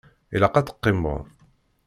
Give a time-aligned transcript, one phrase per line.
[0.35, 1.21] Ilaq ad teqqimeḍ.